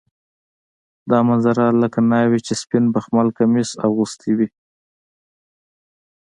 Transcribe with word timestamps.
دا 1.09 1.19
منظره 1.29 1.63
لکه 1.81 1.99
ناوې 2.11 2.39
چې 2.45 2.53
سپین 2.61 2.85
بخمل 2.95 3.27
کمیس 3.37 3.69
اغوستی 3.87 4.31
وي. 4.37 4.47